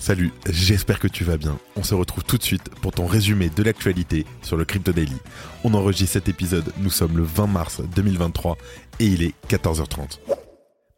Salut, 0.00 0.32
j'espère 0.48 0.98
que 0.98 1.08
tu 1.08 1.24
vas 1.24 1.36
bien. 1.36 1.58
On 1.76 1.82
se 1.82 1.94
retrouve 1.94 2.24
tout 2.24 2.38
de 2.38 2.42
suite 2.42 2.70
pour 2.80 2.90
ton 2.90 3.06
résumé 3.06 3.50
de 3.50 3.62
l'actualité 3.62 4.24
sur 4.40 4.56
le 4.56 4.64
Crypto 4.64 4.92
Daily. 4.92 5.16
On 5.62 5.74
enregistre 5.74 6.14
cet 6.14 6.30
épisode, 6.30 6.72
nous 6.78 6.88
sommes 6.88 7.18
le 7.18 7.22
20 7.22 7.46
mars 7.46 7.82
2023 7.94 8.56
et 8.98 9.04
il 9.04 9.22
est 9.22 9.34
14h30. 9.48 10.18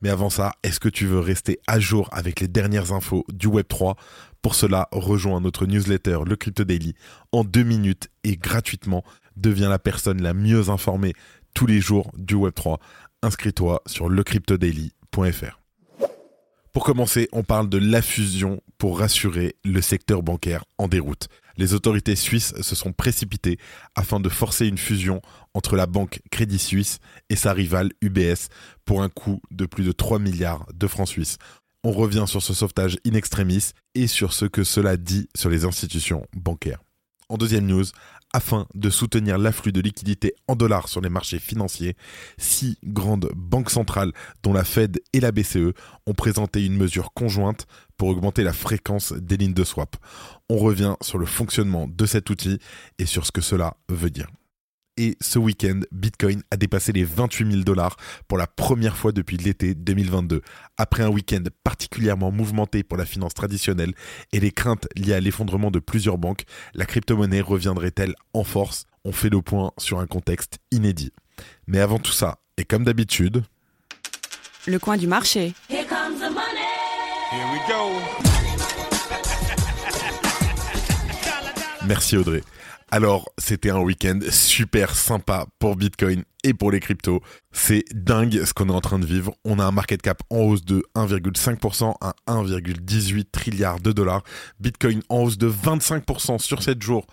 Mais 0.02 0.08
avant 0.08 0.30
ça, 0.30 0.52
est-ce 0.62 0.78
que 0.78 0.88
tu 0.88 1.06
veux 1.06 1.18
rester 1.18 1.58
à 1.66 1.80
jour 1.80 2.08
avec 2.12 2.38
les 2.38 2.46
dernières 2.46 2.92
infos 2.92 3.24
du 3.28 3.48
Web3 3.48 3.96
Pour 4.41 4.54
cela, 4.54 4.88
rejoins 4.92 5.41
notre 5.41 5.66
newsletter, 5.66 6.20
le 6.24 6.36
Crypto 6.36 6.62
Daily, 6.62 6.94
en 7.32 7.42
deux 7.42 7.64
minutes 7.64 8.08
et 8.22 8.36
gratuitement. 8.36 9.02
Deviens 9.34 9.69
la 9.69 9.80
personne 9.80 10.22
la 10.22 10.32
mieux 10.32 10.70
informée 10.70 11.12
tous 11.55 11.66
les 11.66 11.80
jours 11.80 12.12
du 12.16 12.36
Web3. 12.36 12.78
Inscris-toi 13.22 13.82
sur 13.86 14.08
lecryptodaily.fr. 14.08 15.58
Pour 16.72 16.84
commencer, 16.84 17.28
on 17.32 17.42
parle 17.42 17.69
de 17.69 17.77
la 17.77 18.00
fusion 18.00 18.62
pour 18.82 18.98
rassurer 18.98 19.54
le 19.64 19.80
secteur 19.80 20.24
bancaire 20.24 20.64
en 20.77 20.88
déroute. 20.88 21.28
Les 21.56 21.72
autorités 21.72 22.16
suisses 22.16 22.52
se 22.62 22.74
sont 22.74 22.92
précipitées 22.92 23.56
afin 23.95 24.18
de 24.18 24.28
forcer 24.28 24.66
une 24.66 24.77
fusion 24.77 25.22
entre 25.55 25.77
la 25.77 25.86
banque 25.86 26.20
Crédit 26.32 26.58
Suisse 26.58 26.98
et 27.28 27.36
sa 27.36 27.53
rivale 27.53 27.92
UBS 28.00 28.48
pour 28.84 29.00
un 29.00 29.08
coût 29.08 29.41
de 29.53 29.66
plus 29.66 29.84
de 29.84 29.92
3 29.92 30.19
milliards 30.19 30.66
de 30.75 30.88
francs 30.88 31.06
suisses. 31.06 31.38
On 31.84 31.92
revient 31.92 32.25
sur 32.27 32.42
ce 32.42 32.55
sauvetage 32.55 32.98
in 33.06 33.14
extremis 33.14 33.70
et 33.94 34.08
sur 34.08 34.33
ce 34.33 34.47
que 34.47 34.64
cela 34.64 34.97
dit 34.97 35.28
sur 35.36 35.48
les 35.48 35.64
institutions 35.64 36.27
bancaires. 36.34 36.83
En 37.28 37.36
deuxième 37.36 37.66
news, 37.66 37.84
afin 38.33 38.66
de 38.75 38.91
soutenir 38.91 39.38
l'afflux 39.38 39.72
de 39.72 39.80
liquidités 39.80 40.34
en 40.48 40.56
dollars 40.56 40.88
sur 40.88 41.00
les 41.00 41.08
marchés 41.08 41.38
financiers, 41.38 41.97
six 42.38 42.78
grandes 42.84 43.30
banques 43.34 43.70
centrales, 43.70 44.12
dont 44.42 44.52
la 44.52 44.64
Fed 44.64 45.00
et 45.12 45.20
la 45.20 45.33
BCE, 45.33 45.72
ont 46.06 46.14
présenté 46.14 46.64
une 46.64 46.77
mesure 46.77 47.12
conjointe 47.12 47.66
pour 47.97 48.08
augmenter 48.08 48.42
la 48.42 48.53
fréquence 48.53 49.12
des 49.12 49.36
lignes 49.36 49.55
de 49.55 49.64
swap. 49.64 49.97
On 50.48 50.56
revient 50.56 50.97
sur 51.00 51.19
le 51.19 51.27
fonctionnement 51.27 51.86
de 51.88 52.06
cet 52.06 52.30
outil 52.30 52.58
et 52.98 53.06
sur 53.06 53.27
ce 53.27 53.33
que 53.33 53.41
cela 53.41 53.77
veut 53.88 54.10
dire. 54.10 54.28
Et 54.98 55.16
ce 55.22 55.38
week-end, 55.38 55.80
Bitcoin 55.90 56.42
a 56.50 56.58
dépassé 56.58 56.92
les 56.92 57.04
28 57.04 57.50
000 57.50 57.62
dollars 57.62 57.96
pour 58.28 58.36
la 58.36 58.46
première 58.46 58.96
fois 58.96 59.12
depuis 59.12 59.38
l'été 59.38 59.74
2022. 59.74 60.42
Après 60.76 61.02
un 61.02 61.08
week-end 61.08 61.42
particulièrement 61.64 62.30
mouvementé 62.30 62.82
pour 62.82 62.98
la 62.98 63.06
finance 63.06 63.32
traditionnelle 63.32 63.94
et 64.32 64.40
les 64.40 64.50
craintes 64.50 64.86
liées 64.94 65.14
à 65.14 65.20
l'effondrement 65.20 65.70
de 65.70 65.78
plusieurs 65.78 66.18
banques, 66.18 66.44
la 66.74 66.84
crypto-monnaie 66.84 67.40
reviendrait-elle 67.40 68.14
en 68.34 68.44
force? 68.44 68.84
On 69.04 69.12
fait 69.12 69.30
le 69.30 69.40
point 69.40 69.72
sur 69.78 69.98
un 69.98 70.06
contexte 70.06 70.58
inédit. 70.70 71.12
Mais 71.66 71.80
avant 71.80 71.98
tout 71.98 72.12
ça, 72.12 72.38
et 72.58 72.64
comme 72.64 72.84
d'habitude... 72.84 73.44
Le 74.66 74.78
coin 74.78 74.98
du 74.98 75.06
marché. 75.06 75.54
Here 75.70 75.86
comes 75.88 76.18
the 76.18 76.30
money. 76.30 76.68
Here 77.32 77.46
we 77.50 77.60
go. 77.66 78.32
Merci 81.86 82.16
Audrey. 82.16 82.42
Alors, 82.94 83.32
c'était 83.38 83.70
un 83.70 83.80
week-end 83.80 84.18
super 84.28 84.94
sympa 84.94 85.46
pour 85.58 85.76
Bitcoin 85.76 86.24
et 86.44 86.52
pour 86.52 86.70
les 86.70 86.78
cryptos. 86.78 87.22
C'est 87.50 87.84
dingue 87.94 88.44
ce 88.44 88.52
qu'on 88.52 88.68
est 88.68 88.72
en 88.72 88.82
train 88.82 88.98
de 88.98 89.06
vivre. 89.06 89.32
On 89.46 89.58
a 89.58 89.64
un 89.64 89.70
market 89.70 90.02
cap 90.02 90.22
en 90.28 90.40
hausse 90.40 90.62
de 90.62 90.84
1,5% 90.94 91.94
à 92.02 92.14
1,18 92.26 93.25
trilliard 93.32 93.81
de 93.81 93.92
dollars. 93.92 94.22
Bitcoin 94.60 95.00
en 95.08 95.20
hausse 95.22 95.38
de 95.38 95.50
25% 95.50 96.38
sur 96.38 96.62
7 96.62 96.82
jours 96.82 97.06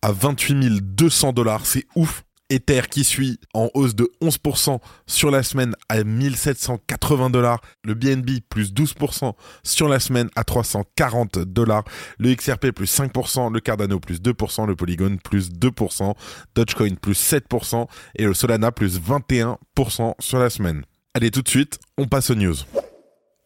à 0.00 0.10
28 0.10 0.80
200 0.80 1.34
dollars. 1.34 1.66
C'est 1.66 1.84
ouf. 1.94 2.24
Ether 2.50 2.82
qui 2.90 3.04
suit 3.04 3.38
en 3.54 3.68
hausse 3.74 3.94
de 3.94 4.10
11% 4.22 4.78
sur 5.06 5.30
la 5.30 5.42
semaine 5.42 5.74
à 5.88 6.02
1780 6.04 7.30
dollars. 7.30 7.60
Le 7.84 7.94
BNB 7.94 8.40
plus 8.48 8.72
12% 8.72 9.32
sur 9.62 9.88
la 9.88 10.00
semaine 10.00 10.28
à 10.36 10.44
340 10.44 11.38
dollars. 11.38 11.84
Le 12.18 12.34
XRP 12.34 12.70
plus 12.70 12.92
5%, 12.92 13.52
le 13.52 13.60
Cardano 13.60 13.98
plus 14.00 14.20
2%, 14.20 14.66
le 14.66 14.76
Polygon 14.76 15.16
plus 15.22 15.50
2%, 15.50 16.14
Dogecoin 16.54 16.94
plus 16.94 17.32
7% 17.32 17.86
et 18.16 18.24
le 18.24 18.34
Solana 18.34 18.72
plus 18.72 19.00
21% 19.00 20.14
sur 20.20 20.38
la 20.38 20.50
semaine. 20.50 20.84
Allez 21.14 21.30
tout 21.30 21.42
de 21.42 21.48
suite, 21.48 21.78
on 21.98 22.06
passe 22.06 22.30
aux 22.30 22.34
news. 22.34 22.56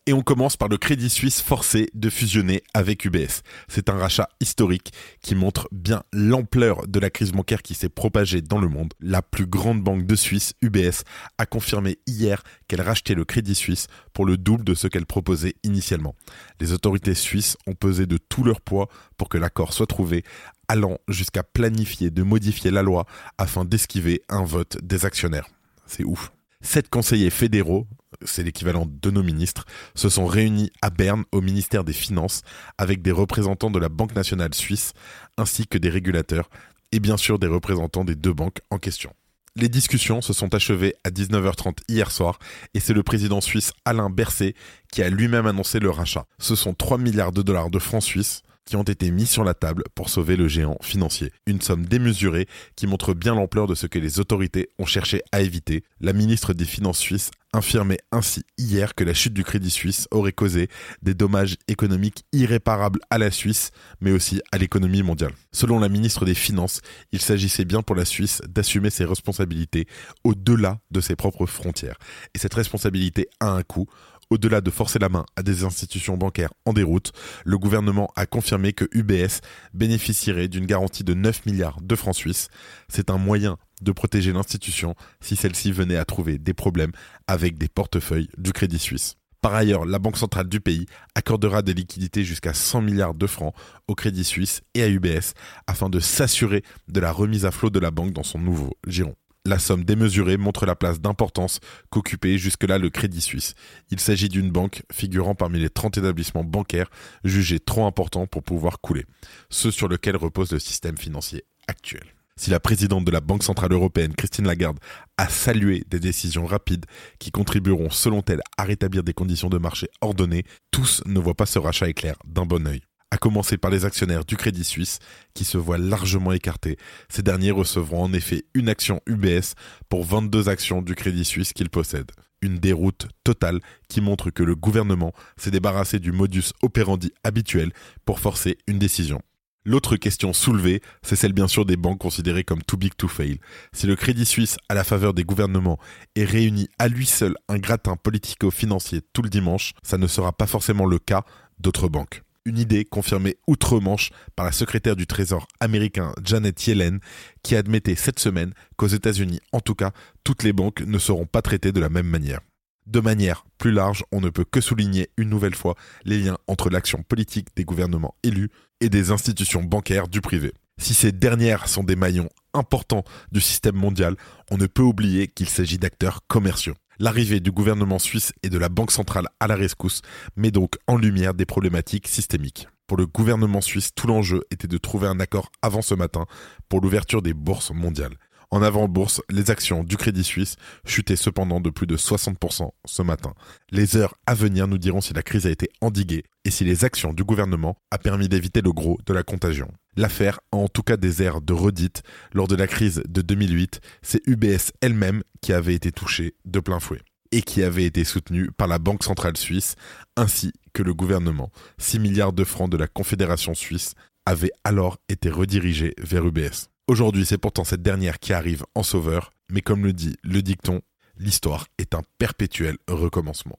Et 0.07 0.15
on 0.15 0.23
commence 0.23 0.57
par 0.57 0.69
le 0.69 0.79
Crédit 0.79 1.11
Suisse 1.11 1.43
forcé 1.43 1.91
de 1.93 2.09
fusionner 2.09 2.63
avec 2.73 3.05
UBS. 3.05 3.43
C'est 3.69 3.91
un 3.91 3.99
rachat 3.99 4.29
historique 4.41 4.93
qui 5.23 5.35
montre 5.35 5.69
bien 5.73 6.03
l'ampleur 6.13 6.89
de 6.89 6.99
la 6.99 7.11
crise 7.11 7.33
bancaire 7.33 7.61
qui 7.61 7.75
s'est 7.75 7.91
propagée 7.91 8.41
dans 8.41 8.59
le 8.59 8.69
monde. 8.69 8.95
La 9.01 9.21
plus 9.21 9.47
grande 9.47 9.83
banque 9.83 10.07
de 10.07 10.17
Suisse, 10.17 10.55
UBS, 10.63 11.05
a 11.37 11.45
confirmé 11.45 11.99
hier 12.07 12.43
qu'elle 12.67 12.81
rachetait 12.81 13.15
le 13.15 13.27
Crédit 13.27 13.55
Suisse 13.55 13.89
pour 14.15 14.25
le 14.25 14.39
double 14.39 14.65
de 14.65 14.75
ce 14.75 14.89
qu'elle 14.89 15.07
proposait 15.07 15.55
initialement. 15.65 16.17
Les 16.61 16.73
autorités 16.73 17.15
suisses 17.15 17.59
ont 17.67 17.75
pesé 17.75 18.07
de 18.07 18.17
tout 18.17 18.43
leur 18.43 18.63
poids 18.63 18.89
pour 19.19 19.29
que 19.29 19.39
l'accord 19.39 19.75
soit 19.75 19.87
trouvé, 19.87 20.25
allant 20.67 20.99
jusqu'à 21.09 21.43
planifier 21.43 22.11
de 22.11 22.23
modifier 22.23 22.71
la 22.71 22.83
loi 22.83 23.05
afin 23.37 23.67
d'esquiver 23.67 24.23
un 24.31 24.45
vote 24.45 24.79
des 24.83 25.05
actionnaires. 25.05 25.47
C'est 25.87 26.05
ouf. 26.05 26.33
Sept 26.63 26.91
conseillers 26.91 27.31
fédéraux, 27.31 27.87
c'est 28.25 28.43
l'équivalent 28.43 28.87
de 28.87 29.11
nos 29.11 29.23
ministres, 29.23 29.65
se 29.95 30.11
sont 30.11 30.27
réunis 30.27 30.71
à 30.83 30.91
Berne 30.91 31.25
au 31.33 31.41
ministère 31.41 31.85
des 31.85 31.95
Finances 31.95 32.43
avec 32.77 33.01
des 33.01 33.13
représentants 33.13 33.71
de 33.71 33.79
la 33.79 33.89
Banque 33.89 34.15
nationale 34.15 34.55
suisse 34.55 34.93
ainsi 35.39 35.67
que 35.67 35.79
des 35.79 35.89
régulateurs 35.89 36.51
et 36.93 37.01
bien 37.01 37.17
sûr 37.17 37.39
des 37.39 37.47
représentants 37.47 38.05
des 38.05 38.15
deux 38.15 38.35
banques 38.35 38.61
en 38.71 38.79
question. 38.79 39.13
Les 39.57 39.69
discussions 39.69 40.21
se 40.21 40.33
sont 40.33 40.55
achevées 40.55 40.95
à 41.03 41.11
19h30 41.11 41.79
hier 41.89 42.11
soir 42.11 42.39
et 42.75 42.81
c'est 42.81 42.93
le 42.93 43.03
président 43.03 43.41
suisse 43.41 43.73
Alain 43.85 44.11
Berset 44.11 44.55
qui 44.93 45.03
a 45.03 45.09
lui-même 45.09 45.47
annoncé 45.47 45.81
le 45.81 45.91
rachat. 45.91 46.27
Ce 46.39 46.55
sont 46.55 46.75
3 46.75 46.99
milliards 46.99 47.33
de 47.33 47.43
dollars 47.43 47.71
de 47.71 47.79
francs 47.79 48.03
suisses 48.03 48.43
qui 48.65 48.77
ont 48.77 48.83
été 48.83 49.11
mis 49.11 49.27
sur 49.27 49.45
la 49.45 49.55
table 49.55 49.85
pour 49.95 50.09
sauver 50.09 50.37
le 50.37 50.49
géant 50.49 50.79
financier. 50.83 51.33
Une 51.47 51.61
somme 51.61 51.87
démesurée 51.87 52.47
qui 52.77 52.87
montre 52.87 53.15
bien 53.15 53.35
l'ampleur 53.35 53.67
de 53.67 53.75
ce 53.75 53.87
que 53.87 53.99
les 53.99 54.21
autorités 54.21 54.69
ont 54.79 54.87
cherché 54.87 55.23
à 55.33 55.41
éviter. 55.41 55.85
La 56.01 56.13
ministre 56.13 56.55
des 56.55 56.65
Finances 56.65 56.99
suisse 56.99 57.31
affirmait 57.53 57.99
ainsi 58.13 58.45
hier 58.59 58.95
que 58.95 59.05
la 59.05 59.15
chute 59.15 59.35
du 59.35 59.43
crédit 59.43 59.71
suisse 59.71 60.07
aurait 60.11 60.33
causé 60.33 60.69
des 61.03 61.15
dommages 61.15 61.57
économiques 61.69 62.25
irréparables 62.33 63.01
à 63.11 63.19
la 63.19 63.31
Suisse, 63.31 63.73
mais 64.01 64.13
aussi 64.13 64.41
à 64.53 64.59
l'économie 64.59 65.03
mondiale. 65.03 65.33
Selon 65.53 65.81
la 65.81 65.89
ministre 65.89 66.25
des 66.25 66.35
Finances, 66.35 66.81
il 67.13 67.21
s'agissait 67.21 67.65
bien 67.65 67.83
pour 67.83 67.97
la 67.97 68.05
Suisse 68.05 68.41
d'assumer 68.49 68.91
ses 68.91 69.05
responsabilités 69.05 69.87
au-delà 70.23 70.79
de 70.91 71.01
ses 71.01 71.17
propres 71.17 71.47
frontières. 71.47 71.99
Et 72.35 72.39
cette 72.39 72.55
responsabilité 72.55 73.29
a 73.41 73.51
un 73.51 73.63
coût. 73.63 73.87
Au-delà 74.31 74.61
de 74.61 74.71
forcer 74.71 75.01
la 75.01 75.09
main 75.09 75.27
à 75.35 75.43
des 75.43 75.65
institutions 75.65 76.17
bancaires 76.17 76.53
en 76.65 76.73
déroute, 76.73 77.11
le 77.45 77.59
gouvernement 77.59 78.13
a 78.15 78.27
confirmé 78.27 78.73
que 78.73 78.85
UBS 78.93 79.41
bénéficierait 79.75 80.47
d'une 80.47 80.67
garantie 80.67 81.03
de 81.03 81.15
9 81.15 81.47
milliards 81.47 81.81
de 81.81 81.97
francs 81.97 82.15
suisses. 82.15 82.49
C'est 82.89 83.11
un 83.11 83.19
moyen 83.19 83.57
de 83.83 83.91
protéger 83.91 84.33
l'institution 84.33 84.95
si 85.21 85.35
celle-ci 85.35 85.73
venait 85.73 85.97
à 85.97 86.05
trouver 86.05 86.39
des 86.39 86.55
problèmes 86.55 86.93
avec 87.27 87.59
des 87.59 87.67
portefeuilles 87.67 88.29
du 88.39 88.53
Crédit 88.53 88.79
Suisse. 88.79 89.17
Par 89.41 89.55
ailleurs, 89.55 89.85
la 89.85 89.99
Banque 89.99 90.19
centrale 90.19 90.49
du 90.49 90.61
pays 90.61 90.87
accordera 91.17 91.63
des 91.63 91.75
liquidités 91.75 92.23
jusqu'à 92.23 92.55
100 92.55 92.83
milliards 92.83 93.15
de 93.15 93.27
francs 93.27 93.55
au 93.89 93.97
Crédit 93.97 94.23
Suisse 94.23 94.63
et 94.75 94.83
à 94.85 94.89
UBS 94.89 95.33
afin 95.67 95.89
de 95.89 95.99
s'assurer 95.99 96.63
de 96.87 97.01
la 97.01 97.11
remise 97.11 97.47
à 97.47 97.51
flot 97.51 97.71
de 97.71 97.81
la 97.81 97.91
banque 97.91 98.13
dans 98.13 98.23
son 98.23 98.39
nouveau 98.39 98.77
giron. 98.87 99.17
La 99.47 99.59
somme 99.59 99.85
démesurée 99.85 100.37
montre 100.37 100.67
la 100.67 100.77
place 100.77 101.01
d'importance 101.01 101.61
qu'occupait 101.89 102.37
jusque-là 102.37 102.77
le 102.77 102.91
Crédit 102.91 103.23
Suisse. 103.23 103.55
Il 103.91 103.99
s'agit 103.99 104.29
d'une 104.29 104.51
banque 104.51 104.83
figurant 104.93 105.35
parmi 105.35 105.59
les 105.59 105.71
30 105.71 105.97
établissements 105.97 106.45
bancaires 106.45 106.91
jugés 107.25 107.59
trop 107.59 107.87
importants 107.87 108.27
pour 108.27 108.43
pouvoir 108.43 108.83
couler, 108.83 109.07
ceux 109.49 109.71
sur 109.71 109.89
lesquels 109.89 110.17
repose 110.17 110.53
le 110.53 110.59
système 110.59 110.99
financier 110.99 111.45
actuel. 111.69 112.05
Si 112.37 112.51
la 112.51 112.61
présidente 112.61 113.07
de 113.07 113.11
la 113.11 113.21
Banque 113.21 113.43
Centrale 113.43 113.73
Européenne, 113.73 114.15
Christine 114.15 114.47
Lagarde, 114.47 114.79
a 115.17 115.29
salué 115.29 115.85
des 115.89 116.01
décisions 116.01 116.45
rapides 116.45 116.87
qui 117.19 117.31
contribueront, 117.31 117.91
selon 117.91 118.23
elle, 118.29 118.41
à 118.59 118.65
rétablir 118.65 119.03
des 119.03 119.15
conditions 119.15 119.49
de 119.49 119.59
marché 119.59 119.89
ordonnées, 120.03 120.45
tous 120.71 121.03
ne 121.07 121.19
voient 121.19 121.35
pas 121.35 121.47
ce 121.47 121.59
rachat 121.59 121.89
éclair 121.89 122.17
d'un 122.27 122.47
bon 122.47 122.67
œil 122.67 122.83
à 123.11 123.19
commencer 123.19 123.57
par 123.57 123.71
les 123.71 123.85
actionnaires 123.85 124.25
du 124.25 124.37
Crédit 124.37 124.65
Suisse, 124.65 124.99
qui 125.35 125.45
se 125.45 125.59
voient 125.59 125.79
largement 125.79 126.33
écartés. 126.33 126.77
Ces 127.09 127.23
derniers 127.23 127.51
recevront 127.51 128.05
en 128.05 128.13
effet 128.13 128.45
une 128.55 128.69
action 128.69 129.01
UBS 129.07 129.55
pour 129.89 130.05
22 130.05 130.49
actions 130.49 130.83
du 130.83 130.95
Crédit 130.95 131.25
Suisse 131.25 131.53
qu'ils 131.53 131.71
possèdent. 131.71 132.13
Une 132.43 132.59
déroute 132.59 133.09
totale 133.25 133.61
qui 133.89 134.01
montre 134.01 134.31
que 134.31 134.43
le 134.43 134.55
gouvernement 134.55 135.13
s'est 135.37 135.51
débarrassé 135.51 135.99
du 135.99 136.13
modus 136.13 136.53
operandi 136.63 137.13
habituel 137.25 137.73
pour 138.05 138.19
forcer 138.19 138.57
une 138.67 138.79
décision. 138.79 139.21
L'autre 139.67 139.97
question 139.97 140.33
soulevée, 140.33 140.81
c'est 141.03 141.17
celle 141.17 141.35
bien 141.35 141.47
sûr 141.47 141.67
des 141.67 141.77
banques 141.77 142.01
considérées 142.01 142.45
comme 142.45 142.63
too 142.63 142.79
big 142.79 142.95
to 142.97 143.09
fail. 143.09 143.39
Si 143.75 143.87
le 143.87 143.95
Crédit 143.95 144.25
Suisse, 144.25 144.57
à 144.71 144.75
la 144.75 144.85
faveur 144.85 145.13
des 145.13 145.23
gouvernements, 145.23 145.79
est 146.17 146.25
réuni 146.25 146.69
à 146.79 146.89
lui 146.89 147.05
seul 147.05 147.37
un 147.49 147.59
gratin 147.59 147.97
politico-financier 147.97 149.03
tout 149.13 149.21
le 149.21 149.29
dimanche, 149.29 149.75
ça 149.83 149.99
ne 149.99 150.07
sera 150.07 150.33
pas 150.33 150.47
forcément 150.47 150.87
le 150.87 150.99
cas 150.99 151.25
d'autres 151.59 151.89
banques. 151.89 152.23
Une 152.47 152.59
idée 152.59 152.87
confirmée 152.87 153.37
outre-Manche 153.47 154.11
par 154.35 154.47
la 154.47 154.53
secrétaire 154.53 154.97
du 154.97 155.07
Trésor 155.07 155.47
américain 155.61 156.15
Janet 156.25 156.67
Yellen, 156.67 157.01
qui 157.43 157.55
admettait 157.55 157.95
cette 157.95 158.19
semaine 158.19 158.55
qu'aux 158.77 158.87
États-Unis, 158.87 159.41
en 159.53 159.61
tout 159.61 159.75
cas, 159.75 159.93
toutes 160.25 160.43
les 160.43 160.55
banques 160.55 160.81
ne 160.81 160.99
seront 160.99 161.27
pas 161.27 161.43
traitées 161.43 161.73
de 161.73 161.81
la 161.81 161.91
même 161.91 162.07
manière. 162.07 162.41
De 162.87 163.01
manière 163.01 163.45
plus 163.59 163.73
large, 163.73 164.05
on 164.11 164.23
ne 164.23 164.31
peut 164.31 164.47
que 164.51 164.63
souligner 164.63 165.11
une 165.19 165.29
nouvelle 165.29 165.55
fois 165.55 165.75
les 166.05 166.19
liens 166.19 166.39
entre 166.47 166.71
l'action 166.71 167.03
politique 167.03 167.49
des 167.57 167.65
gouvernements 167.65 168.15
élus 168.23 168.49
et 168.81 168.89
des 168.89 169.11
institutions 169.11 169.63
bancaires 169.63 170.09
du 170.09 170.23
privé. 170.23 170.55
Si 170.79 170.95
ces 170.95 171.13
dernières 171.13 171.69
sont 171.69 171.85
des 171.85 171.95
maillons 171.95 172.31
importants 172.55 173.05
du 173.33 173.43
système 173.43 173.77
mondial, 173.77 174.17
on 174.51 174.57
ne 174.57 174.67
peut 174.67 174.83
oublier 174.83 175.29
qu'il 175.29 175.49
s'agit 175.49 175.79
d'acteurs 175.79 176.21
commerciaux. 176.27 176.75
L'arrivée 177.03 177.41
du 177.41 177.51
gouvernement 177.51 177.99
suisse 177.99 178.35
et 178.43 178.51
de 178.51 178.59
la 178.59 178.69
Banque 178.69 178.93
centrale 178.93 179.27
à 179.41 179.47
la 179.47 179.57
rescousse 179.57 180.03
met 180.37 180.51
donc 180.51 180.75
en 180.87 180.99
lumière 180.99 181.33
des 181.33 181.47
problématiques 181.47 182.07
systémiques. 182.07 182.69
Pour 182.87 182.99
le 182.99 183.07
gouvernement 183.07 183.63
suisse, 183.63 183.95
tout 183.95 184.07
l'enjeu 184.07 184.43
était 184.51 184.69
de 184.69 184.77
trouver 184.77 185.07
un 185.07 185.19
accord 185.19 185.51
avant 185.63 185.81
ce 185.81 185.95
matin 185.95 186.27
pour 186.69 186.83
l'ouverture 186.83 187.23
des 187.23 187.33
bourses 187.33 187.71
mondiales. 187.71 188.19
En 188.51 188.61
avant-bourse, 188.61 189.23
les 189.31 189.51
actions 189.51 189.83
du 189.83 189.97
Crédit 189.97 190.25
Suisse 190.25 190.57
chutaient 190.85 191.17
cependant 191.17 191.63
de 191.63 191.71
plus 191.71 191.87
de 191.87 191.97
60% 191.97 192.69
ce 192.85 193.03
matin. 193.03 193.33
Les 193.71 193.97
heures 193.97 194.15
à 194.27 194.35
venir 194.35 194.69
nous 194.69 194.77
diront 194.77 195.01
si 195.01 195.15
la 195.15 195.23
crise 195.23 195.47
a 195.47 195.51
été 195.51 195.71
endiguée 195.81 196.25
et 196.45 196.51
si 196.51 196.65
les 196.65 196.85
actions 196.85 197.15
du 197.15 197.25
gouvernement 197.25 197.79
a 197.91 197.97
permis 197.97 198.29
d'éviter 198.29 198.61
le 198.61 198.75
gros 198.75 198.99
de 199.07 199.15
la 199.15 199.23
contagion. 199.23 199.73
L'affaire 199.97 200.41
a 200.53 200.57
en 200.57 200.69
tout 200.69 200.83
cas 200.83 200.97
des 200.97 201.23
airs 201.23 201.41
de 201.41 201.53
redite. 201.53 202.03
Lors 202.33 202.49
de 202.49 202.57
la 202.57 202.67
crise 202.67 203.03
de 203.09 203.23
2008, 203.23 203.81
c'est 204.03 204.27
UBS 204.27 204.73
elle-même 204.81 205.23
qui 205.41 205.53
avait 205.53 205.75
été 205.75 205.93
touchée 205.93 206.35
de 206.45 206.61
plein 206.61 206.81
fouet 206.81 207.01
et 207.33 207.43
qui 207.43 207.63
avait 207.63 207.85
été 207.85 208.05
soutenue 208.05 208.51
par 208.51 208.69
la 208.69 208.79
Banque 208.79 209.05
centrale 209.05 209.37
suisse 209.37 209.77
ainsi 210.17 210.53
que 210.73 210.83
le 210.83 210.95
gouvernement. 210.95 211.51
6 211.79 211.99
milliards 211.99 212.33
de 212.33 212.45
francs 212.45 212.71
de 212.71 212.77
la 212.77 212.87
Confédération 212.87 213.55
suisse 213.55 213.95
avaient 214.27 214.53
alors 214.65 214.99
été 215.09 215.31
redirigés 215.31 215.95
vers 215.99 216.27
UBS. 216.27 216.69
Aujourd'hui, 216.89 217.25
c'est 217.25 217.39
pourtant 217.39 217.65
cette 217.65 217.83
dernière 217.83 218.19
qui 218.19 218.33
arrive 218.33 218.65
en 218.75 218.83
sauveur, 218.83 219.33
mais 219.51 219.61
comme 219.61 219.85
le 219.85 219.93
dit 219.93 220.17
le 220.25 220.43
dicton, 220.43 220.81
l'histoire 221.17 221.67
est 221.79 221.95
un 221.95 222.03
perpétuel 222.19 222.77
recommencement. 222.89 223.59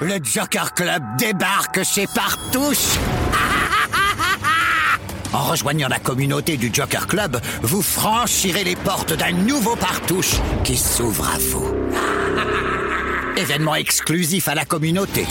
Le 0.00 0.18
Joker 0.22 0.72
Club 0.74 1.02
débarque 1.18 1.82
chez 1.82 2.06
Partouche 2.14 2.96
En 5.32 5.44
rejoignant 5.44 5.88
la 5.88 6.00
communauté 6.00 6.56
du 6.56 6.70
Joker 6.72 7.06
Club, 7.06 7.40
vous 7.62 7.82
franchirez 7.82 8.64
les 8.64 8.74
portes 8.74 9.12
d'un 9.12 9.30
nouveau 9.30 9.76
Partouche 9.76 10.36
qui 10.64 10.76
s'ouvre 10.76 11.28
à 11.28 11.38
vous. 11.38 11.72
Événement 13.36 13.76
exclusif 13.76 14.48
à 14.48 14.56
la 14.56 14.64
communauté. 14.64 15.26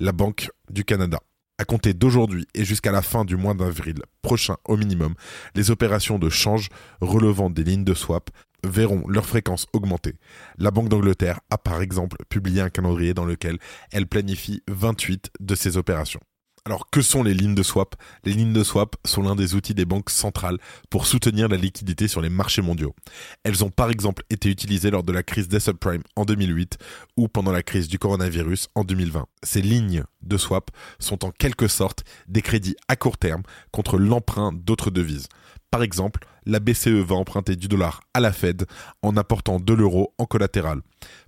la 0.00 0.12
Banque 0.12 0.50
du 0.70 0.84
Canada. 0.84 1.20
À 1.58 1.64
compter 1.64 1.94
d'aujourd'hui 1.94 2.46
et 2.54 2.64
jusqu'à 2.64 2.92
la 2.92 3.00
fin 3.00 3.24
du 3.24 3.36
mois 3.36 3.54
d'avril 3.54 3.96
prochain 4.20 4.56
au 4.66 4.76
minimum, 4.76 5.14
les 5.54 5.70
opérations 5.70 6.18
de 6.18 6.28
change 6.28 6.68
relevant 7.00 7.48
des 7.48 7.64
lignes 7.64 7.84
de 7.84 7.94
swap 7.94 8.30
verront 8.62 9.08
leur 9.08 9.24
fréquence 9.24 9.66
augmenter. 9.72 10.16
La 10.58 10.70
Banque 10.70 10.88
d'Angleterre 10.88 11.40
a 11.50 11.56
par 11.56 11.80
exemple 11.80 12.18
publié 12.28 12.60
un 12.60 12.68
calendrier 12.68 13.14
dans 13.14 13.24
lequel 13.24 13.58
elle 13.90 14.06
planifie 14.06 14.62
28 14.68 15.30
de 15.40 15.54
ces 15.54 15.76
opérations. 15.76 16.20
Alors, 16.66 16.90
que 16.90 17.00
sont 17.00 17.22
les 17.22 17.32
lignes 17.32 17.54
de 17.54 17.62
swap? 17.62 17.94
Les 18.24 18.32
lignes 18.32 18.52
de 18.52 18.64
swap 18.64 18.96
sont 19.04 19.22
l'un 19.22 19.36
des 19.36 19.54
outils 19.54 19.72
des 19.72 19.84
banques 19.84 20.10
centrales 20.10 20.58
pour 20.90 21.06
soutenir 21.06 21.46
la 21.46 21.56
liquidité 21.56 22.08
sur 22.08 22.20
les 22.20 22.28
marchés 22.28 22.60
mondiaux. 22.60 22.92
Elles 23.44 23.62
ont 23.62 23.70
par 23.70 23.88
exemple 23.88 24.24
été 24.30 24.50
utilisées 24.50 24.90
lors 24.90 25.04
de 25.04 25.12
la 25.12 25.22
crise 25.22 25.46
des 25.46 25.60
subprimes 25.60 26.02
en 26.16 26.24
2008 26.24 26.76
ou 27.16 27.28
pendant 27.28 27.52
la 27.52 27.62
crise 27.62 27.86
du 27.86 28.00
coronavirus 28.00 28.66
en 28.74 28.82
2020. 28.82 29.26
Ces 29.44 29.62
lignes 29.62 30.02
de 30.22 30.36
swap 30.36 30.72
sont 30.98 31.24
en 31.24 31.30
quelque 31.30 31.68
sorte 31.68 32.02
des 32.26 32.42
crédits 32.42 32.74
à 32.88 32.96
court 32.96 33.16
terme 33.16 33.44
contre 33.70 33.96
l'emprunt 33.96 34.50
d'autres 34.52 34.90
devises. 34.90 35.28
Par 35.70 35.84
exemple, 35.84 36.26
la 36.46 36.58
BCE 36.58 36.88
va 36.88 37.14
emprunter 37.14 37.54
du 37.54 37.68
dollar 37.68 38.00
à 38.12 38.18
la 38.18 38.32
Fed 38.32 38.66
en 39.02 39.16
apportant 39.16 39.60
de 39.60 39.72
l'euro 39.72 40.14
en 40.18 40.24
collatéral. 40.24 40.80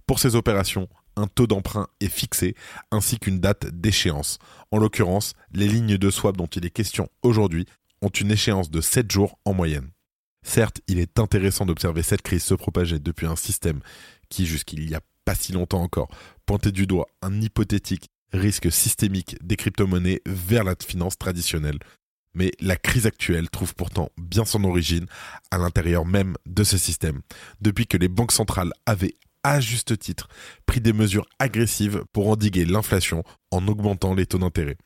Pour 0.05 0.19
ces 0.19 0.35
opérations, 0.35 0.89
un 1.19 1.27
taux 1.27 1.47
d'emprunt 1.47 1.89
est 2.01 2.09
fixé 2.09 2.55
ainsi 2.91 3.19
qu'une 3.19 3.41
date 3.41 3.67
d'échéance. 3.67 4.39
En 4.71 4.79
l'occurrence, 4.79 5.35
les 5.53 5.69
lignes 5.69 5.99
de 5.99 6.11
swap 6.11 6.37
dont 6.37 6.47
il 6.47 6.65
est 6.65 6.71
question 6.71 7.09
aujourd'hui 7.23 7.67
ont 8.01 8.09
une 8.09 8.31
échéance 8.31 8.71
de 8.71 8.81
7 8.81 9.11
jours 9.11 9.39
en 9.45 9.53
moyenne. 9.53 9.91
Certes, 10.43 10.81
il 10.87 10.99
est 10.99 11.19
intéressant 11.19 11.67
d'observer 11.67 12.03
cette 12.03 12.23
crise 12.23 12.45
se 12.45 12.55
propager 12.55 12.99
depuis 12.99 13.27
un 13.27 13.37
système 13.37 13.81
qui, 14.29 14.47
jusqu'il 14.47 14.87
n'y 14.87 14.95
a 14.95 15.01
pas 15.25 15.35
si 15.35 15.53
longtemps 15.53 15.83
encore, 15.83 16.09
pointait 16.47 16.73
du 16.73 16.87
doigt 16.87 17.09
un 17.23 17.41
hypothétique 17.41 18.09
risque 18.33 18.71
systémique 18.71 19.37
des 19.43 19.57
crypto-monnaies 19.57 20.23
vers 20.27 20.65
la 20.65 20.75
finance 20.81 21.19
traditionnelle. 21.19 21.79
Mais 22.35 22.53
la 22.61 22.77
crise 22.77 23.07
actuelle 23.07 23.51
trouve 23.51 23.75
pourtant 23.75 24.11
bien 24.17 24.45
son 24.45 24.63
origine 24.65 25.07
à 25.51 25.59
l'intérieur 25.59 26.05
même 26.05 26.37
de 26.47 26.63
ce 26.63 26.79
système. 26.79 27.23
Depuis 27.61 27.87
que 27.87 27.97
les 27.97 28.09
banques 28.09 28.33
centrales 28.33 28.73
avaient 28.87 29.17
à 29.49 29.61
juste 29.61 29.99
titre, 29.99 30.29
pris 30.67 30.83
des 30.83 30.93
mesures 30.93 31.27
agressives 31.39 32.05
pour 32.13 32.29
endiguer 32.29 32.67
l'inflation 32.67 33.25
en 33.51 33.67
augmentant 33.67 34.15
les 34.15 34.27
taux 34.27 34.37
d'intérêt. 34.37 34.77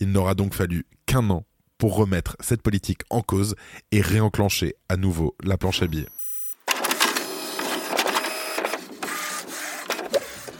Il 0.00 0.10
n'aura 0.10 0.34
donc 0.34 0.52
fallu 0.52 0.84
qu'un 1.06 1.30
an 1.30 1.46
pour 1.78 1.94
remettre 1.94 2.36
cette 2.40 2.60
politique 2.60 3.02
en 3.08 3.22
cause 3.22 3.54
et 3.92 4.00
réenclencher 4.00 4.74
à 4.88 4.96
nouveau 4.96 5.36
la 5.44 5.56
planche 5.56 5.80
à 5.80 5.86
billets. 5.86 6.08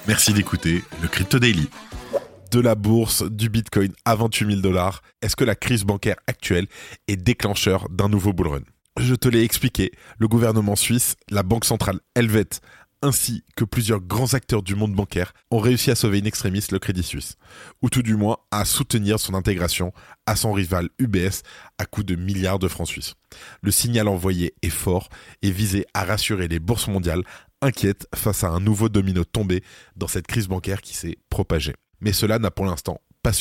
Merci 0.06 0.32
d'écouter 0.32 0.84
le 1.02 1.08
Crypto 1.08 1.40
Daily. 1.40 1.68
De 2.52 2.60
la 2.60 2.76
bourse, 2.76 3.24
du 3.28 3.48
bitcoin 3.48 3.92
à 4.04 4.14
28 4.14 4.46
000 4.46 4.60
dollars, 4.60 5.02
est-ce 5.22 5.34
que 5.34 5.42
la 5.42 5.56
crise 5.56 5.82
bancaire 5.82 6.16
actuelle 6.28 6.68
est 7.08 7.16
déclencheur 7.16 7.88
d'un 7.88 8.08
nouveau 8.08 8.32
bull 8.32 8.46
run? 8.46 8.60
Je 9.00 9.16
te 9.16 9.26
l'ai 9.26 9.42
expliqué, 9.42 9.90
le 10.18 10.28
gouvernement 10.28 10.76
suisse, 10.76 11.16
la 11.28 11.42
banque 11.42 11.64
centrale 11.64 11.98
helvète 12.14 12.60
ainsi 13.04 13.44
que 13.54 13.64
plusieurs 13.64 14.00
grands 14.00 14.32
acteurs 14.32 14.62
du 14.62 14.74
monde 14.74 14.94
bancaire 14.94 15.34
ont 15.50 15.58
réussi 15.58 15.90
à 15.90 15.94
sauver 15.94 16.20
in 16.20 16.24
extremis 16.24 16.64
le 16.70 16.78
Crédit 16.78 17.02
Suisse, 17.02 17.36
ou 17.82 17.90
tout 17.90 18.02
du 18.02 18.16
moins 18.16 18.38
à 18.50 18.64
soutenir 18.64 19.20
son 19.20 19.34
intégration 19.34 19.92
à 20.26 20.36
son 20.36 20.52
rival 20.52 20.88
UBS 20.98 21.42
à 21.76 21.84
coût 21.84 22.02
de 22.02 22.14
milliards 22.16 22.58
de 22.58 22.66
francs 22.66 22.88
suisses. 22.88 23.14
Le 23.60 23.70
signal 23.70 24.08
envoyé 24.08 24.54
est 24.62 24.70
fort 24.70 25.10
et 25.42 25.50
visé 25.50 25.84
à 25.92 26.04
rassurer 26.04 26.48
les 26.48 26.58
bourses 26.58 26.88
mondiales 26.88 27.24
inquiètes 27.60 28.08
face 28.14 28.42
à 28.42 28.48
un 28.48 28.60
nouveau 28.60 28.88
domino 28.88 29.22
tombé 29.24 29.62
dans 29.96 30.08
cette 30.08 30.26
crise 30.26 30.48
bancaire 30.48 30.80
qui 30.80 30.94
s'est 30.94 31.18
propagée. 31.28 31.74
Mais 32.00 32.14
cela 32.14 32.38
n'a 32.38 32.50
pour 32.50 32.64
l'instant 32.64 33.00
pas. 33.24 33.32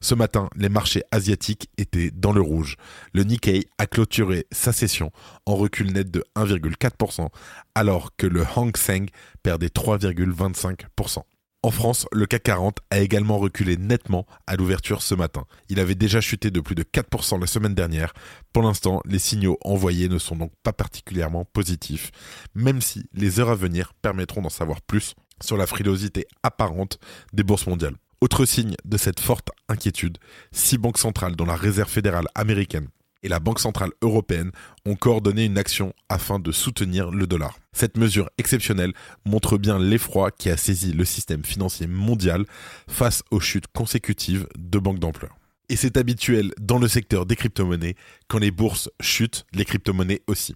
Ce 0.00 0.14
matin, 0.14 0.48
les 0.56 0.68
marchés 0.68 1.02
asiatiques 1.10 1.68
étaient 1.76 2.10
dans 2.10 2.32
le 2.32 2.40
rouge. 2.40 2.76
Le 3.12 3.24
Nikkei 3.24 3.66
a 3.76 3.86
clôturé 3.86 4.46
sa 4.52 4.72
session 4.72 5.10
en 5.46 5.56
recul 5.56 5.92
net 5.92 6.10
de 6.10 6.24
1,4%, 6.36 7.28
alors 7.74 8.16
que 8.16 8.26
le 8.26 8.44
Hang 8.56 8.74
Seng 8.76 9.06
perdait 9.42 9.66
3,25%. 9.66 11.22
En 11.62 11.70
France, 11.70 12.06
le 12.10 12.24
CAC 12.24 12.44
40 12.44 12.78
a 12.90 13.00
également 13.00 13.36
reculé 13.36 13.76
nettement 13.76 14.26
à 14.46 14.56
l'ouverture 14.56 15.02
ce 15.02 15.14
matin. 15.14 15.44
Il 15.68 15.78
avait 15.78 15.94
déjà 15.94 16.22
chuté 16.22 16.50
de 16.50 16.60
plus 16.60 16.74
de 16.74 16.84
4% 16.84 17.38
la 17.38 17.46
semaine 17.46 17.74
dernière. 17.74 18.14
Pour 18.54 18.62
l'instant, 18.62 19.02
les 19.04 19.18
signaux 19.18 19.58
envoyés 19.62 20.08
ne 20.08 20.18
sont 20.18 20.36
donc 20.36 20.52
pas 20.62 20.72
particulièrement 20.72 21.44
positifs, 21.44 22.12
même 22.54 22.80
si 22.80 23.04
les 23.12 23.40
heures 23.40 23.50
à 23.50 23.56
venir 23.56 23.92
permettront 24.00 24.40
d'en 24.40 24.48
savoir 24.48 24.80
plus 24.80 25.14
sur 25.42 25.58
la 25.58 25.66
frilosité 25.66 26.26
apparente 26.42 26.98
des 27.34 27.42
bourses 27.42 27.66
mondiales. 27.66 27.96
Autre 28.22 28.44
signe 28.44 28.74
de 28.84 28.98
cette 28.98 29.18
forte 29.18 29.48
inquiétude, 29.70 30.18
six 30.52 30.76
banques 30.76 30.98
centrales 30.98 31.36
dont 31.36 31.46
la 31.46 31.56
Réserve 31.56 31.88
fédérale 31.88 32.26
américaine 32.34 32.88
et 33.22 33.28
la 33.28 33.40
Banque 33.40 33.60
centrale 33.60 33.92
européenne 34.02 34.50
ont 34.84 34.94
coordonné 34.94 35.46
une 35.46 35.56
action 35.56 35.94
afin 36.10 36.38
de 36.38 36.52
soutenir 36.52 37.10
le 37.10 37.26
dollar. 37.26 37.58
Cette 37.72 37.96
mesure 37.96 38.28
exceptionnelle 38.36 38.92
montre 39.24 39.56
bien 39.56 39.78
l'effroi 39.78 40.30
qui 40.32 40.50
a 40.50 40.58
saisi 40.58 40.92
le 40.92 41.06
système 41.06 41.44
financier 41.44 41.86
mondial 41.86 42.44
face 42.88 43.22
aux 43.30 43.40
chutes 43.40 43.68
consécutives 43.72 44.46
de 44.58 44.78
banques 44.78 44.98
d'ampleur. 44.98 45.34
Et 45.70 45.76
c'est 45.76 45.96
habituel 45.96 46.52
dans 46.60 46.78
le 46.78 46.88
secteur 46.88 47.24
des 47.24 47.36
crypto-monnaies, 47.36 47.94
quand 48.28 48.38
les 48.38 48.50
bourses 48.50 48.90
chutent, 49.00 49.46
les 49.54 49.64
crypto-monnaies 49.64 50.20
aussi. 50.26 50.54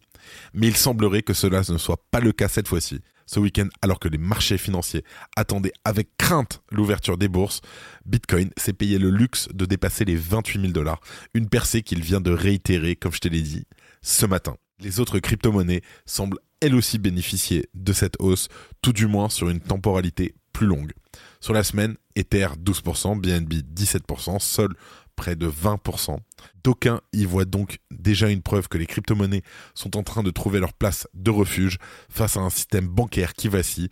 Mais 0.52 0.66
il 0.66 0.76
semblerait 0.76 1.22
que 1.22 1.32
cela 1.32 1.62
ne 1.66 1.78
soit 1.78 2.04
pas 2.10 2.20
le 2.20 2.32
cas 2.32 2.48
cette 2.48 2.68
fois-ci, 2.68 3.00
ce 3.26 3.40
week-end, 3.40 3.68
alors 3.82 3.98
que 3.98 4.08
les 4.08 4.18
marchés 4.18 4.58
financiers 4.58 5.04
attendaient 5.36 5.72
avec 5.84 6.16
crainte 6.16 6.62
l'ouverture 6.70 7.18
des 7.18 7.28
bourses, 7.28 7.60
Bitcoin 8.06 8.50
s'est 8.56 8.72
payé 8.72 8.98
le 8.98 9.10
luxe 9.10 9.48
de 9.52 9.66
dépasser 9.66 10.04
les 10.04 10.16
28 10.16 10.60
000 10.60 10.72
dollars, 10.72 11.00
une 11.34 11.48
percée 11.48 11.82
qu'il 11.82 12.02
vient 12.02 12.20
de 12.20 12.32
réitérer, 12.32 12.96
comme 12.96 13.12
je 13.12 13.20
te 13.20 13.28
l'ai 13.28 13.42
dit, 13.42 13.66
ce 14.02 14.26
matin. 14.26 14.56
Les 14.80 15.00
autres 15.00 15.18
crypto-monnaies 15.18 15.82
semblent 16.04 16.38
elles 16.60 16.74
aussi 16.74 16.98
bénéficier 16.98 17.68
de 17.74 17.92
cette 17.92 18.16
hausse, 18.18 18.48
tout 18.82 18.92
du 18.92 19.06
moins 19.06 19.28
sur 19.28 19.50
une 19.50 19.60
temporalité 19.60 20.34
plus 20.52 20.66
longue. 20.66 20.92
Sur 21.40 21.52
la 21.52 21.62
semaine, 21.62 21.96
Ether 22.16 22.48
12%, 22.58 23.20
BNB 23.20 23.52
17%, 23.74 24.38
Sol 24.38 24.74
près 25.16 25.36
de 25.36 25.48
20%. 25.48 26.18
D'aucuns 26.62 27.00
y 27.12 27.24
voient 27.24 27.44
donc 27.44 27.78
déjà 27.90 28.30
une 28.30 28.42
preuve 28.42 28.68
que 28.68 28.78
les 28.78 28.86
crypto-monnaies 28.86 29.42
sont 29.74 29.96
en 29.96 30.02
train 30.02 30.22
de 30.22 30.30
trouver 30.30 30.60
leur 30.60 30.72
place 30.72 31.06
de 31.14 31.30
refuge 31.30 31.78
face 32.08 32.36
à 32.36 32.40
un 32.40 32.50
système 32.50 32.86
bancaire 32.86 33.34
qui 33.34 33.48
vacille 33.48 33.88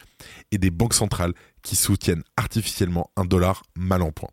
et 0.50 0.59
des 0.59 0.71
banques 0.71 0.95
centrales 0.95 1.35
qui 1.62 1.76
soutiennent 1.76 2.25
artificiellement 2.37 3.11
un 3.17 3.25
dollar 3.25 3.62
mal 3.76 4.02
en 4.02 4.12
point. 4.12 4.31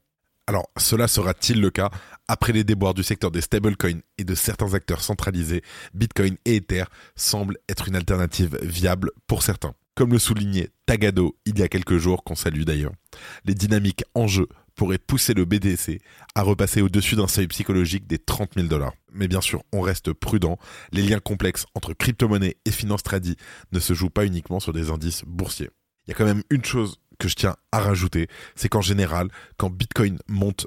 Alors, 0.48 0.68
cela 0.78 1.08
sera-t-il 1.08 1.62
le 1.62 1.70
cas? 1.70 1.92
Après 2.28 2.54
les 2.54 2.64
déboires 2.64 2.96
du 2.96 3.04
secteur 3.04 3.30
des 3.30 3.42
stablecoins 3.42 4.02
et 4.18 4.24
de 4.24 4.34
certains 4.34 4.74
acteurs 4.74 5.04
centralisés 5.04 5.62
Bitcoin 5.94 6.38
et 6.46 6.56
Ether 6.56 6.86
semblent 7.16 7.58
être 7.70 7.88
une 7.88 7.96
alternative 7.96 8.58
viable 8.64 9.12
pour 9.28 9.44
certains. 9.44 9.76
Comme 9.94 10.12
le 10.12 10.18
soulignait 10.18 10.70
Tagado 10.88 11.38
il 11.46 11.60
y 11.60 11.62
a 11.62 11.68
quelques 11.68 11.98
jours, 11.98 12.24
qu'on 12.24 12.34
salue 12.34 12.64
d'ailleurs, 12.64 12.94
les 13.46 13.54
dynamiques 13.54 14.04
en 14.16 14.26
jeu 14.26 14.48
pourrait 14.80 14.98
pousser 14.98 15.34
le 15.34 15.44
BDC 15.44 16.00
à 16.36 16.42
repasser 16.42 16.82
au-dessus 16.82 17.18
d'un 17.18 17.28
seuil 17.28 17.48
psychologique 17.48 18.08
des 18.08 18.18
30 18.18 18.52
000 18.56 18.68
dollars. 18.68 18.94
Mais 19.12 19.28
bien 19.28 19.42
sûr, 19.42 19.62
on 19.74 19.82
reste 19.82 20.14
prudent. 20.14 20.58
Les 20.94 21.02
liens 21.02 21.20
complexes 21.20 21.66
entre 21.76 21.92
crypto-monnaie 21.94 22.56
et 22.64 22.72
finance 22.72 23.04
tradie 23.04 23.36
ne 23.74 23.80
se 23.82 23.94
jouent 23.94 24.10
pas 24.10 24.26
uniquement 24.26 24.62
sur 24.62 24.72
des 24.72 24.90
indices 24.90 25.24
boursiers. 25.28 25.70
Il 26.08 26.12
y 26.12 26.14
a 26.14 26.16
quand 26.18 26.24
même 26.24 26.44
une 26.50 26.64
chose 26.64 26.96
que 27.20 27.28
je 27.28 27.36
tiens 27.36 27.58
à 27.74 27.80
rajouter, 27.82 28.30
c'est 28.56 28.70
qu'en 28.70 28.80
général, 28.80 29.28
quand 29.58 29.70
Bitcoin 29.70 30.18
monte 30.30 30.66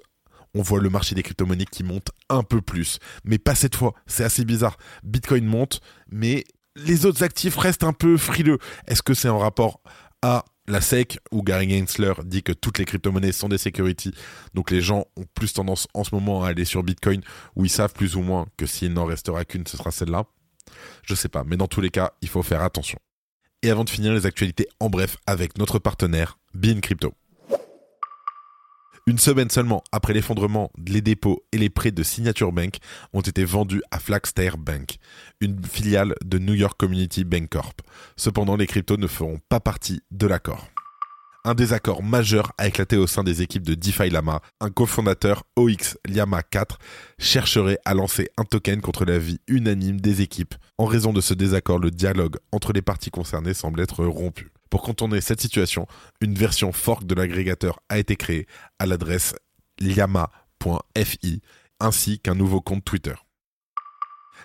on 0.54 0.60
voit 0.60 0.80
le 0.80 0.90
marché 0.90 1.14
des 1.14 1.22
crypto-monnaies 1.22 1.64
qui 1.64 1.82
monte 1.82 2.10
un 2.28 2.42
peu 2.42 2.60
plus. 2.60 2.98
Mais 3.24 3.38
pas 3.38 3.54
cette 3.54 3.74
fois, 3.74 3.94
c'est 4.06 4.24
assez 4.24 4.44
bizarre. 4.44 4.76
Bitcoin 5.02 5.46
monte, 5.46 5.80
mais 6.10 6.44
les 6.76 7.06
autres 7.06 7.22
actifs 7.22 7.56
restent 7.56 7.84
un 7.84 7.94
peu 7.94 8.18
frileux. 8.18 8.58
Est-ce 8.86 9.02
que 9.02 9.14
c'est 9.14 9.30
en 9.30 9.38
rapport 9.38 9.80
à 10.20 10.44
la 10.68 10.80
SEC, 10.80 11.18
où 11.30 11.42
Gary 11.42 11.68
Gensler 11.68 12.12
dit 12.24 12.42
que 12.42 12.52
toutes 12.52 12.78
les 12.78 12.84
crypto-monnaies 12.84 13.32
sont 13.32 13.48
des 13.48 13.58
securities, 13.58 14.14
donc 14.54 14.70
les 14.70 14.80
gens 14.80 15.06
ont 15.16 15.24
plus 15.34 15.52
tendance 15.52 15.88
en 15.94 16.04
ce 16.04 16.14
moment 16.14 16.44
à 16.44 16.48
aller 16.48 16.64
sur 16.64 16.82
Bitcoin, 16.82 17.20
où 17.56 17.64
ils 17.64 17.70
savent 17.70 17.92
plus 17.92 18.16
ou 18.16 18.22
moins 18.22 18.46
que 18.56 18.66
s'il 18.66 18.92
n'en 18.92 19.04
restera 19.04 19.44
qu'une, 19.44 19.66
ce 19.66 19.76
sera 19.76 19.90
celle-là. 19.90 20.24
Je 21.04 21.14
sais 21.14 21.28
pas, 21.28 21.44
mais 21.44 21.56
dans 21.56 21.66
tous 21.66 21.80
les 21.80 21.90
cas, 21.90 22.12
il 22.22 22.28
faut 22.28 22.42
faire 22.42 22.62
attention. 22.62 22.98
Et 23.62 23.70
avant 23.70 23.84
de 23.84 23.90
finir 23.90 24.12
les 24.12 24.26
actualités 24.26 24.68
en 24.80 24.88
bref 24.88 25.16
avec 25.26 25.58
notre 25.58 25.78
partenaire, 25.78 26.38
Bean 26.54 26.80
Crypto. 26.80 27.14
Une 29.08 29.18
semaine 29.18 29.50
seulement 29.50 29.82
après 29.90 30.12
l'effondrement, 30.12 30.70
les 30.86 31.00
dépôts 31.00 31.42
et 31.50 31.58
les 31.58 31.70
prêts 31.70 31.90
de 31.90 32.04
Signature 32.04 32.52
Bank 32.52 32.76
ont 33.12 33.20
été 33.20 33.44
vendus 33.44 33.82
à 33.90 33.98
Flagstair 33.98 34.58
Bank, 34.58 34.98
une 35.40 35.60
filiale 35.64 36.14
de 36.24 36.38
New 36.38 36.54
York 36.54 36.78
Community 36.78 37.24
Bank 37.24 37.48
Corp. 37.48 37.82
Cependant, 38.16 38.54
les 38.54 38.68
cryptos 38.68 38.98
ne 38.98 39.08
feront 39.08 39.40
pas 39.48 39.58
partie 39.58 40.02
de 40.12 40.28
l'accord. 40.28 40.68
Un 41.44 41.54
désaccord 41.54 42.04
majeur 42.04 42.52
a 42.58 42.68
éclaté 42.68 42.96
au 42.96 43.08
sein 43.08 43.24
des 43.24 43.42
équipes 43.42 43.66
de 43.66 43.74
DeFi 43.74 44.08
Lama. 44.08 44.40
Un 44.60 44.70
cofondateur 44.70 45.42
OX 45.56 45.98
Llama 46.06 46.44
4 46.44 46.78
chercherait 47.18 47.80
à 47.84 47.94
lancer 47.94 48.28
un 48.36 48.44
token 48.44 48.80
contre 48.80 49.04
l'avis 49.04 49.40
unanime 49.48 50.00
des 50.00 50.20
équipes. 50.22 50.54
En 50.78 50.84
raison 50.84 51.12
de 51.12 51.20
ce 51.20 51.34
désaccord, 51.34 51.80
le 51.80 51.90
dialogue 51.90 52.36
entre 52.52 52.72
les 52.72 52.82
parties 52.82 53.10
concernées 53.10 53.54
semble 53.54 53.80
être 53.80 54.04
rompu. 54.04 54.51
Pour 54.72 54.80
contourner 54.80 55.20
cette 55.20 55.42
situation, 55.42 55.86
une 56.22 56.34
version 56.34 56.72
fork 56.72 57.04
de 57.04 57.14
l'agrégateur 57.14 57.80
a 57.90 57.98
été 57.98 58.16
créée 58.16 58.46
à 58.78 58.86
l'adresse 58.86 59.34
llama.fi 59.78 61.42
ainsi 61.78 62.20
qu'un 62.20 62.34
nouveau 62.34 62.62
compte 62.62 62.82
Twitter. 62.82 63.12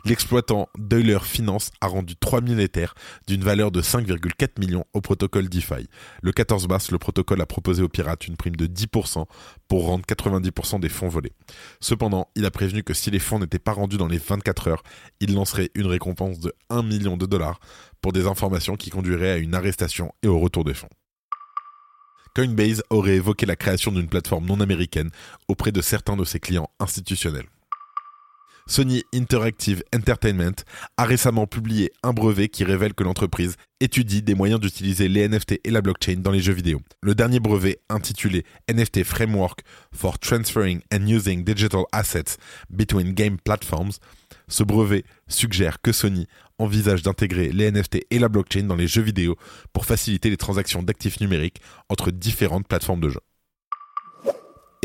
L'exploitant 0.05 0.69
Euler 0.91 1.19
Finance 1.21 1.71
a 1.81 1.87
rendu 1.87 2.15
3000 2.15 2.59
Ethers 2.59 2.93
d'une 3.27 3.43
valeur 3.43 3.71
de 3.71 3.81
5,4 3.81 4.59
millions 4.59 4.85
au 4.93 5.01
protocole 5.01 5.49
DeFi. 5.49 5.87
Le 6.21 6.31
14 6.31 6.67
mars, 6.67 6.91
le 6.91 6.97
protocole 6.97 7.41
a 7.41 7.45
proposé 7.45 7.83
aux 7.83 7.89
pirates 7.89 8.27
une 8.27 8.37
prime 8.37 8.55
de 8.55 8.67
10% 8.67 9.25
pour 9.67 9.85
rendre 9.85 10.05
90% 10.05 10.79
des 10.79 10.89
fonds 10.89 11.09
volés. 11.09 11.33
Cependant, 11.79 12.29
il 12.35 12.45
a 12.45 12.51
prévenu 12.51 12.83
que 12.83 12.93
si 12.93 13.11
les 13.11 13.19
fonds 13.19 13.39
n'étaient 13.39 13.59
pas 13.59 13.73
rendus 13.73 13.97
dans 13.97 14.07
les 14.07 14.17
24 14.17 14.67
heures, 14.67 14.83
il 15.19 15.33
lancerait 15.33 15.71
une 15.75 15.87
récompense 15.87 16.39
de 16.39 16.53
1 16.69 16.83
million 16.83 17.17
de 17.17 17.25
dollars 17.25 17.59
pour 18.01 18.13
des 18.13 18.27
informations 18.27 18.75
qui 18.75 18.89
conduiraient 18.89 19.31
à 19.31 19.37
une 19.37 19.55
arrestation 19.55 20.13
et 20.23 20.27
au 20.27 20.39
retour 20.39 20.63
des 20.63 20.73
fonds. 20.73 20.89
Coinbase 22.35 22.83
aurait 22.91 23.15
évoqué 23.15 23.47
la 23.47 23.55
création 23.55 23.91
d'une 23.91 24.07
plateforme 24.07 24.45
non 24.45 24.59
américaine 24.59 25.09
auprès 25.47 25.71
de 25.71 25.81
certains 25.81 26.15
de 26.15 26.23
ses 26.23 26.39
clients 26.39 26.69
institutionnels. 26.79 27.47
Sony 28.67 29.03
Interactive 29.13 29.81
Entertainment 29.95 30.63
a 30.97 31.05
récemment 31.05 31.47
publié 31.47 31.91
un 32.03 32.11
brevet 32.11 32.49
qui 32.49 32.65
révèle 32.65 32.93
que 32.93 33.03
l'entreprise 33.03 33.55
étudie 33.79 34.21
des 34.21 34.35
moyens 34.35 34.59
d'utiliser 34.59 35.07
les 35.07 35.27
NFT 35.27 35.61
et 35.63 35.71
la 35.71 35.81
blockchain 35.81 36.17
dans 36.17 36.31
les 36.31 36.41
jeux 36.41 36.53
vidéo. 36.53 36.81
Le 37.01 37.15
dernier 37.15 37.39
brevet, 37.39 37.79
intitulé 37.89 38.43
NFT 38.69 39.05
Framework 39.05 39.61
for 39.93 40.19
Transferring 40.19 40.81
and 40.93 41.07
Using 41.07 41.45
Digital 41.45 41.83
Assets 41.93 42.37
Between 42.69 43.13
Game 43.13 43.37
Platforms, 43.41 43.93
ce 44.49 44.63
brevet 44.63 45.05
suggère 45.29 45.81
que 45.81 45.93
Sony 45.93 46.27
envisage 46.59 47.03
d'intégrer 47.03 47.51
les 47.53 47.71
NFT 47.71 48.05
et 48.09 48.19
la 48.19 48.27
blockchain 48.27 48.63
dans 48.63 48.75
les 48.75 48.87
jeux 48.87 49.01
vidéo 49.01 49.37
pour 49.71 49.85
faciliter 49.85 50.29
les 50.29 50.37
transactions 50.37 50.83
d'actifs 50.83 51.21
numériques 51.21 51.61
entre 51.87 52.11
différentes 52.11 52.67
plateformes 52.67 53.01
de 53.01 53.09
jeux. 53.09 53.21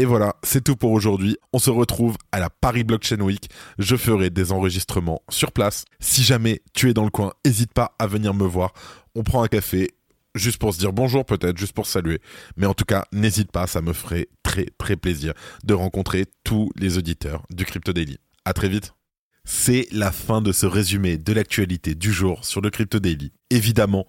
Et 0.02 0.04
voilà, 0.04 0.35
c'est 0.42 0.64
tout 0.64 0.75
pour 0.75 0.90
aujourd'hui. 0.90 1.37
On 1.52 1.61
se 1.61 1.71
retrouve 1.71 2.16
à 2.32 2.40
la 2.40 2.50
Paris 2.50 2.82
Blockchain 2.82 3.21
Week. 3.21 3.49
Je 3.78 3.94
ferai 3.94 4.30
des 4.30 4.50
enregistrements 4.50 5.23
sur 5.28 5.52
place. 5.52 5.85
Si 6.00 6.25
jamais 6.25 6.61
tu 6.75 6.90
es 6.90 6.92
dans 6.92 7.04
le 7.04 7.11
coin, 7.11 7.35
n'hésite 7.47 7.73
pas 7.73 7.94
à 8.00 8.09
venir 8.09 8.35
me 8.35 8.44
voir. 8.44 8.73
On 9.14 9.23
prend 9.23 9.44
un 9.44 9.47
café, 9.47 9.92
juste 10.35 10.59
pour 10.59 10.75
se 10.75 10.80
dire 10.80 10.92
bonjour 10.92 11.25
peut-être, 11.25 11.56
juste 11.56 11.73
pour 11.73 11.87
saluer. 11.87 12.21
Mais 12.56 12.66
en 12.66 12.75
tout 12.75 12.85
cas, 12.85 13.04
n'hésite 13.12 13.52
pas, 13.52 13.68
ça 13.68 13.80
me 13.80 13.92
ferait 13.92 14.26
très 14.42 14.66
très 14.76 14.97
plaisir 14.97 15.35
de 15.62 15.73
rencontrer 15.73 16.25
tous 16.42 16.73
les 16.75 16.99
auditeurs 16.99 17.44
du 17.50 17.64
Crypto 17.64 17.92
Daily. 17.92 18.18
À 18.44 18.54
très 18.54 18.68
vite. 18.68 18.94
C'est 19.44 19.87
la 19.92 20.11
fin 20.11 20.42
de 20.42 20.50
ce 20.50 20.66
résumé 20.66 21.16
de 21.16 21.32
l'actualité 21.32 21.94
du 21.94 22.12
jour 22.12 22.44
sur 22.44 22.61
le 22.61 22.71
Crypto 22.71 22.99
Daily. 22.99 23.30
Évidemment, 23.50 24.09